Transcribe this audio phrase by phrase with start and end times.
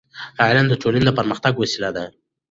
[0.47, 2.05] علم د ټولنې د پرمختګ وسیله ده.